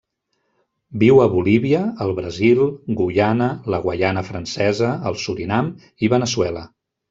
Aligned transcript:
Viu 1.03 1.21
a 1.25 1.27
Bolívia, 1.33 1.81
el 2.07 2.15
Brasil, 2.21 2.63
Guyana, 3.03 3.51
la 3.75 3.83
Guaiana 3.87 4.27
Francesa, 4.33 4.93
el 5.11 5.23
Surinam 5.29 5.73
i 6.09 6.15
Veneçuela. 6.19 6.69